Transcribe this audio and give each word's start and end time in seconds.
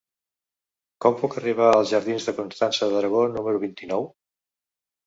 Com 1.05 1.17
puc 1.19 1.37
arribar 1.41 1.67
als 1.75 1.93
jardins 1.93 2.27
de 2.31 2.35
Constança 2.41 2.91
d'Aragó 2.95 3.23
número 3.39 3.65
vint-i-nou? 3.69 4.15